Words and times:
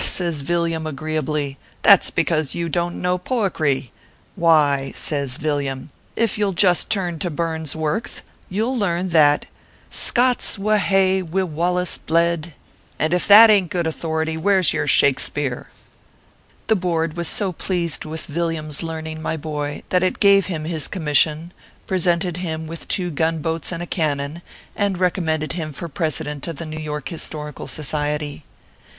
says 0.03 0.41
Villiam, 0.41 0.87
agreeably," 0.87 1.59
that 1.87 1.99
s 1.99 2.09
because 2.09 2.55
you 2.55 2.69
don 2.69 2.93
t 2.93 2.97
know 2.97 3.19
poickry. 3.19 3.91
Why," 4.35 4.93
says 4.95 5.37
Villiam, 5.37 5.89
"if 6.15 6.39
you 6.39 6.47
ll 6.47 6.53
just 6.53 6.89
turn 6.89 7.19
to 7.19 7.29
Burns 7.29 7.75
works, 7.75 8.23
you 8.49 8.65
ll 8.65 8.75
learn 8.75 9.09
that" 9.09 9.45
Scot 9.91 10.39
s 10.39 10.57
wha 10.57 10.79
ha 10.79 10.95
e 11.17 11.21
wi 11.21 11.43
Wallace 11.43 11.99
bled, 11.99 12.55
and 12.97 13.13
if 13.13 13.27
that 13.27 13.51
ain 13.51 13.65
t 13.65 13.69
good 13.69 13.85
authority, 13.85 14.37
where 14.37 14.57
s 14.57 14.73
your 14.73 14.87
Shaks 14.87 15.29
peare?" 15.29 15.67
The 16.65 16.75
Board 16.75 17.15
was 17.15 17.27
so 17.27 17.51
pleased 17.51 18.03
with 18.03 18.25
Villiam 18.25 18.69
s 18.69 18.81
learning, 18.81 19.21
ray 19.23 19.37
boy, 19.37 19.83
that 19.89 20.01
it 20.01 20.19
gave 20.19 20.47
him 20.47 20.63
his 20.65 20.87
commission, 20.87 21.51
presented 21.85 22.37
him 22.37 22.65
with 22.65 22.87
two 22.87 23.11
gun 23.11 23.37
boats 23.37 23.71
and 23.71 23.83
a 23.83 23.85
cannon, 23.85 24.41
and 24.75 24.95
recom 24.97 25.25
130 25.25 25.25
ORPHEUS 25.25 25.27
C. 25.27 25.27
KERR 25.27 25.27
PAPERS. 25.27 25.27
mended 25.45 25.53
him 25.53 25.73
for 25.73 25.87
President 25.87 26.47
of 26.47 26.55
the 26.55 26.65
New 26.65 26.83
York 26.83 27.09
Histor 27.09 27.53
ical 27.53 27.69
Society. 27.69 28.43